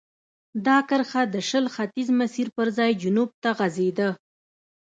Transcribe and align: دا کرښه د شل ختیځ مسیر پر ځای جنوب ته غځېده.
دا 0.65 0.77
کرښه 0.89 1.21
د 1.33 1.35
شل 1.49 1.65
ختیځ 1.75 2.07
مسیر 2.19 2.47
پر 2.55 2.67
ځای 2.77 2.91
جنوب 3.01 3.29
ته 3.43 3.49
غځېده. 3.57 4.09